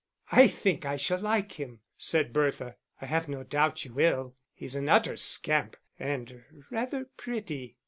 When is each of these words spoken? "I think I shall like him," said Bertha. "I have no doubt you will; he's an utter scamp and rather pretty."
"I 0.31 0.47
think 0.47 0.83
I 0.83 0.95
shall 0.95 1.19
like 1.19 1.59
him," 1.59 1.81
said 1.95 2.33
Bertha. 2.33 2.75
"I 3.01 3.05
have 3.05 3.27
no 3.29 3.43
doubt 3.43 3.85
you 3.85 3.93
will; 3.93 4.35
he's 4.51 4.73
an 4.73 4.89
utter 4.89 5.15
scamp 5.15 5.77
and 5.99 6.43
rather 6.71 7.05
pretty." 7.17 7.77